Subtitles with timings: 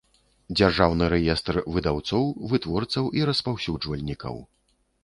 [0.59, 4.35] Дзяржаўны рэестр выдаўцоў, вытворцаў i распаўсюджвальнiкаў.